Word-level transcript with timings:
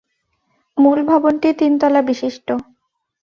মূল 0.77 0.99
ভবনটি 1.09 1.49
তিন 1.59 1.71
তলা 1.81 2.01
বিশিষ্ট। 2.09 2.47